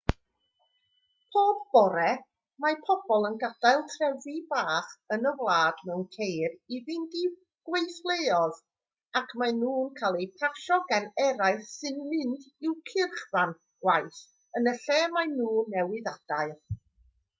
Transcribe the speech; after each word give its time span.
pob 1.33 1.57
bore 1.75 2.13
mae 2.63 2.77
pobl 2.85 3.27
yn 3.27 3.35
gadael 3.43 3.81
trefi 3.89 4.31
bach 4.53 4.93
yn 5.17 5.29
y 5.31 5.33
wlad 5.41 5.83
mewn 5.89 6.01
ceir 6.15 6.55
i 6.77 6.79
fynd 6.87 7.17
i'w 7.19 7.29
gweithleoedd 7.69 8.57
ac 9.21 9.35
maen 9.43 9.61
nhw'n 9.65 9.93
cael 10.01 10.17
eu 10.23 10.27
pasio 10.41 10.79
gan 10.93 11.05
eraill 11.27 11.61
sy'n 11.75 11.99
mynd 12.15 12.47
i'w 12.47 12.73
cyrchfan 12.93 13.53
gwaith 13.85 14.21
yn 14.61 14.73
y 14.73 14.73
lle 14.87 14.97
maen 15.19 15.37
nhw 15.43 15.53
newydd 15.75 16.11
adael 16.15 16.57